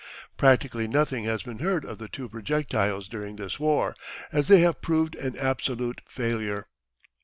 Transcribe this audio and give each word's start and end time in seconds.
Practically 0.35 0.87
nothing 0.87 1.25
has 1.25 1.43
been 1.43 1.59
heard 1.59 1.85
of 1.85 1.99
the 1.99 2.07
two 2.07 2.27
projectiles 2.27 3.07
during 3.07 3.35
this 3.35 3.59
war, 3.59 3.95
as 4.31 4.47
they 4.47 4.61
have 4.61 4.81
proved 4.81 5.13
an 5.17 5.37
absolute 5.37 6.01
failure. 6.07 6.65